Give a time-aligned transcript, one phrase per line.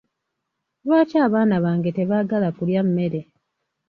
[0.85, 3.21] Lwaki abaana bange tebaagala kulya mmere?